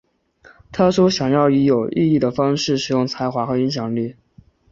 [0.71, 4.15] 她说想要以有意义的方式使用才华和影响力。